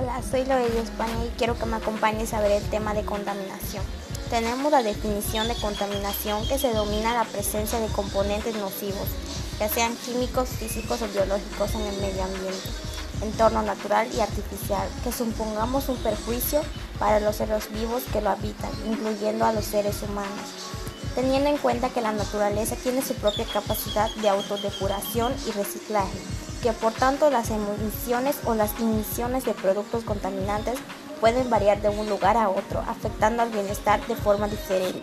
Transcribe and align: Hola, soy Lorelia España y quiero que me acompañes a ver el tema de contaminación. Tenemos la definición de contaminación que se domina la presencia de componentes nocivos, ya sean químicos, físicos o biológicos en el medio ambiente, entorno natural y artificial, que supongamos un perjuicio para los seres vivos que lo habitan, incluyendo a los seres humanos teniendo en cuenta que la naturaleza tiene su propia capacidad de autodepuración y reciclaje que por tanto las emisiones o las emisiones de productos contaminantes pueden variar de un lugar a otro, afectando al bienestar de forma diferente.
Hola, 0.00 0.22
soy 0.22 0.46
Lorelia 0.46 0.80
España 0.80 1.26
y 1.26 1.36
quiero 1.36 1.58
que 1.58 1.66
me 1.66 1.76
acompañes 1.76 2.32
a 2.32 2.40
ver 2.40 2.52
el 2.52 2.70
tema 2.70 2.94
de 2.94 3.04
contaminación. 3.04 3.84
Tenemos 4.30 4.72
la 4.72 4.82
definición 4.82 5.46
de 5.46 5.54
contaminación 5.56 6.48
que 6.48 6.58
se 6.58 6.72
domina 6.72 7.12
la 7.12 7.24
presencia 7.24 7.78
de 7.78 7.88
componentes 7.88 8.56
nocivos, 8.56 9.08
ya 9.58 9.68
sean 9.68 9.94
químicos, 9.96 10.48
físicos 10.48 11.02
o 11.02 11.08
biológicos 11.08 11.74
en 11.74 11.82
el 11.82 12.00
medio 12.00 12.24
ambiente, 12.24 12.70
entorno 13.20 13.60
natural 13.60 14.08
y 14.14 14.20
artificial, 14.20 14.88
que 15.04 15.12
supongamos 15.12 15.90
un 15.90 15.98
perjuicio 15.98 16.62
para 16.98 17.20
los 17.20 17.36
seres 17.36 17.70
vivos 17.70 18.02
que 18.10 18.22
lo 18.22 18.30
habitan, 18.30 18.70
incluyendo 18.86 19.44
a 19.44 19.52
los 19.52 19.66
seres 19.66 20.02
humanos 20.02 20.69
teniendo 21.14 21.50
en 21.50 21.58
cuenta 21.58 21.90
que 21.90 22.00
la 22.00 22.12
naturaleza 22.12 22.76
tiene 22.76 23.02
su 23.02 23.14
propia 23.14 23.44
capacidad 23.52 24.10
de 24.16 24.28
autodepuración 24.28 25.32
y 25.46 25.52
reciclaje 25.52 26.18
que 26.62 26.72
por 26.72 26.92
tanto 26.92 27.30
las 27.30 27.50
emisiones 27.50 28.36
o 28.44 28.54
las 28.54 28.78
emisiones 28.78 29.44
de 29.44 29.54
productos 29.54 30.04
contaminantes 30.04 30.78
pueden 31.20 31.48
variar 31.50 31.80
de 31.80 31.88
un 31.88 32.08
lugar 32.08 32.36
a 32.36 32.48
otro, 32.48 32.80
afectando 32.80 33.42
al 33.42 33.50
bienestar 33.50 34.06
de 34.06 34.16
forma 34.16 34.48
diferente. 34.48 35.02